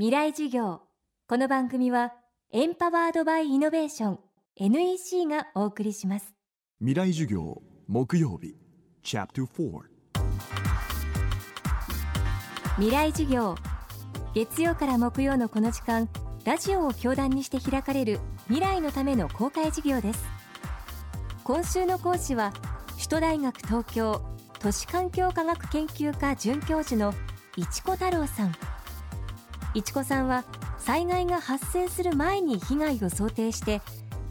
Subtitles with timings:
[0.00, 0.80] 未来授業。
[1.28, 2.14] この番組は
[2.52, 4.18] エンパワードバイイノベーション
[4.56, 6.34] NEC がお送りします。
[6.78, 8.56] 未来授業木曜日
[9.02, 9.80] チャプター
[12.76, 13.54] 未来授業。
[14.32, 16.08] 月曜から木曜のこの時間
[16.46, 20.24] ラジオを教壇にして開かれる未来のための公開授業です。
[21.44, 22.54] 今週の講師は
[22.94, 24.22] 首都大学東京
[24.60, 27.12] 都市環境科学研究科准教授の
[27.58, 28.54] 市子太郎さん
[29.74, 30.44] 市子さんは
[30.78, 33.80] 災害が発生する前に被害を想定して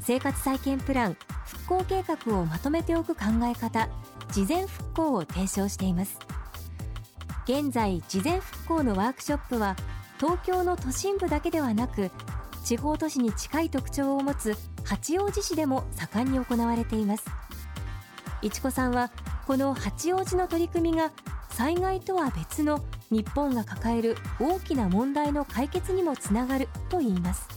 [0.01, 3.87] 生活再建プラン復興計画をまとめておく考え方
[4.31, 6.19] 事前復興を提唱しています。
[7.45, 9.75] 現在事前復興のワークショップは
[10.19, 12.11] 東京の都心部だけではなく
[12.63, 17.25] 地方都市に近い特徴を持つ八王子市でも盛んに行われています。
[18.41, 19.11] 市子さんは
[19.47, 21.11] この八王子の取り組みが
[21.49, 27.47] 災害とは別の日本が抱える大きな問題の解決にもつながるといいます。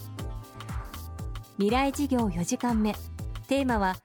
[1.57, 2.95] 未来事業4時間目。
[3.47, 3.95] テーマは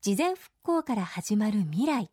[0.00, 2.10] 事前復興から始まる未来。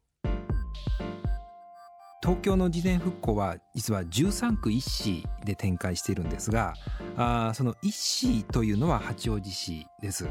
[2.24, 6.76] 東京の事前復興は実は13区一市で展開しているんですが
[7.18, 10.28] あその一市というのは八王子市です。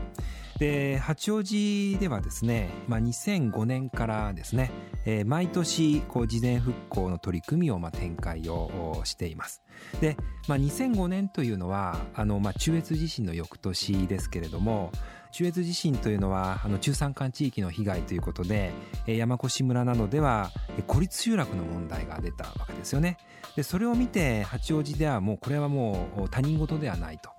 [0.61, 4.70] で八王子ではですね、まあ、2005年からですね、
[5.06, 9.62] えー、毎年こう事前復興の取り組みをまあ展開をしています
[10.03, 14.92] で、まあ、2005年というのはあの、まあ、中越地震の翌年ですけれども
[15.33, 18.70] 中越地震というのはあの中山間地域の被害ということで
[19.06, 20.50] 山越村などでは
[20.86, 23.16] 孤立集落の問題が出たわけですよね
[23.56, 27.31] でそれを見て八王子ではもうこれはもう他人事ではないと。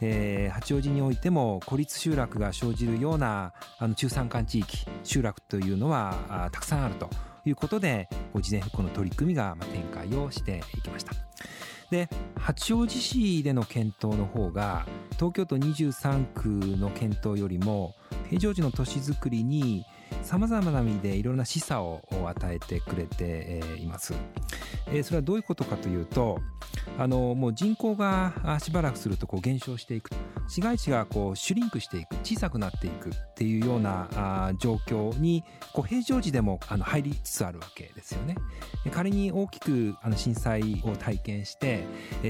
[0.00, 7.08] えー、八王子においても孤立集落が生じるようなあの中山間地域集落というのはたくさんあると
[7.44, 11.12] いうことで事前復興の取り組みが展開をしていきました。
[11.90, 17.94] で八王子市での検討の方が東京都23区の検討よりも
[18.28, 19.86] 平常時の都市づくりに
[20.22, 24.14] さまざまな意味でいろんな示唆を与えてくれています。
[25.02, 26.40] それはどういうことかというと
[26.98, 30.10] あのもう人口がしばらくするとこう減少していく
[30.48, 38.36] 市街地がこうシュリンクしていく小さくなっていくっていうようなあ状況にこう平常時でもあの入りつつあるわけですよね。
[38.90, 41.84] 仮に大きくあの震災を体験して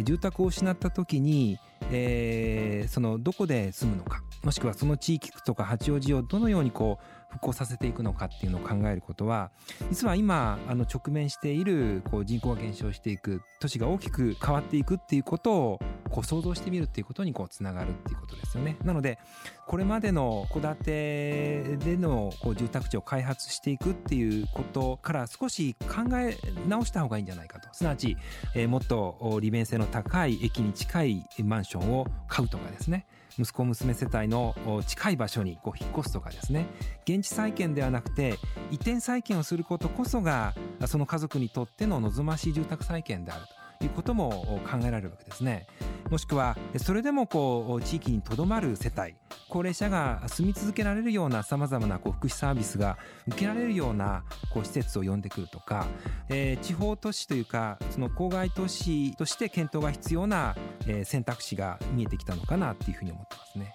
[0.04, 1.58] 住宅を失った時に
[1.90, 9.50] えー、そのどこで住むのかもしくはその地域とか八王子をどのようにこう復興させていくのかっていうのを考えることは
[9.90, 18.76] 実は今あの直面しているこう人口が減少していく都市が大きく変わっていくっていうことをこう想像してみるっていうことにこうつながるっていうことですよね。
[18.84, 19.18] なので
[19.66, 26.36] これまでの戸建てでのこう住宅地を開発していくっていうことから少し考え
[26.66, 28.16] 直した方がいいんじゃないかとすなわち、
[28.54, 33.06] えー、もっと利便性の高い駅に近いマンションを買うとかですね
[33.38, 34.54] 息子娘世帯の
[34.86, 36.66] 近い場所にこう引っ越すとかですね
[37.04, 38.34] 現地再建ではなくて
[38.70, 40.54] 移転再建をすることこそが
[40.86, 43.46] その家族にとっての望ましい住宅再建である
[43.78, 45.68] ということも考えられるわけですね。
[46.10, 49.14] もしくはそれでもこう地域にとどまる世帯
[49.48, 55.86] 高齢者が住み続けられるようなさまざまなこう福祉サービスが受けられるようなこう施設を呼んでくるとか、
[56.28, 60.54] えー、地方都市というかその郊外都市として検討が必要な、
[60.86, 63.74] えー、選択肢が見えてきたのかなっていうふうに思ってますね。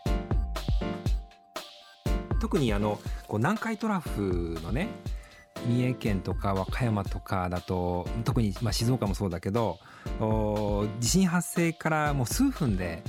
[2.40, 4.90] 特にあのこう南海トラフのね
[5.66, 9.80] 三重県とか和歌山とかだと特にまあ静岡もそうだけど
[11.00, 13.04] 地震発生からもう数分で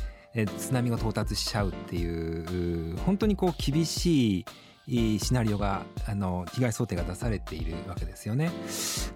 [0.59, 4.45] 津波が到達しちゃうっていう本当にこう厳し
[4.87, 8.51] いシナリオがあの被害想定が出されているわけですよね。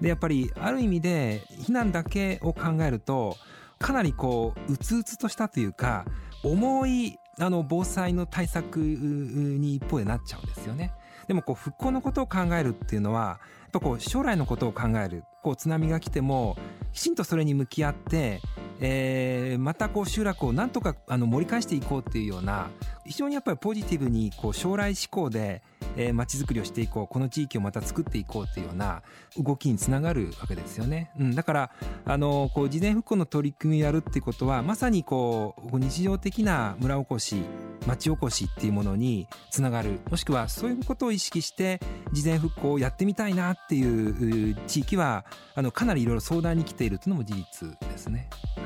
[0.01, 3.37] でやっぱりある意味で避難だけを考えると
[3.79, 6.05] かなりこううつうつとしたというか
[6.45, 10.93] 重いあの防災の対策に一方でなっちゃうんですよね。
[11.27, 16.57] でもこう復興のことを考えるっていうのはやっぱこう将来のことを考えるこう津波が来ても
[16.93, 18.41] きちんとそれに向き合って、
[18.81, 22.71] えー、またこう集落をなんとかあの盛り返していこうっていうような
[23.05, 25.63] 非常にやっぱりポジティブにこう将来志向で
[25.99, 29.03] えー、街づくりをしていこうこの地域をまた作っていこうっていうような
[29.37, 31.11] 動きにつながるわけですよね。
[31.19, 31.71] うん、だから
[32.07, 37.43] あのこう事前復興の取り組みをやるっていうことはまさにこう日常的な村おこし
[37.87, 41.81] 町おこしっていうものにつながるもしくはそういうことを意識して
[42.13, 45.25] 事前復興をやってみたいなっていう地域は
[45.55, 48.29] あのかなりいろいろ相談に来ているというのも事実ですね。
[48.57, 48.63] は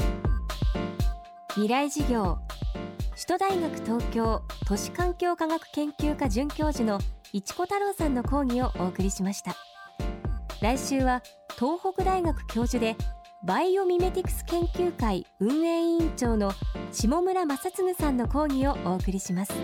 [0.00, 0.04] い、
[1.54, 2.38] 未来事業
[3.18, 7.00] 首都大学東京都市環境科学研究科准教授の
[7.32, 9.56] 市子太郎さんの講義をお送りしました。
[10.60, 11.22] 来週は
[11.58, 12.94] 東北大学教授で
[13.46, 16.52] バイオミメティクス研究会運営委員長の
[16.92, 19.54] 下村正嗣さんの講義をお送りします。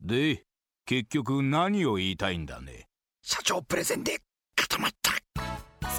[0.00, 0.42] で
[0.84, 2.88] 結局何を言いたいんだね？
[3.22, 4.18] 社長プレゼンで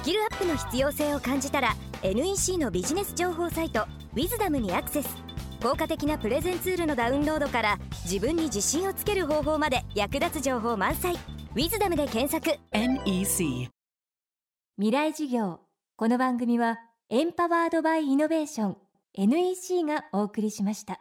[0.00, 3.82] スキルアップの必要性を感じたら NEC のビジネス情報サイト
[4.16, 5.14] 「ウィズダムにアクセス。
[5.62, 11.16] 効果的なプレゼンツールのダウンロードから自分に自信をつける方法まで役立つ情報満載
[11.52, 12.58] 「ウィズダムで検索。
[12.72, 13.68] NEC
[14.78, 15.60] 未来事業。
[15.96, 16.78] この番組は
[17.10, 18.76] エンパワードバイイノベーション
[19.12, 20.98] NEC がお送りしました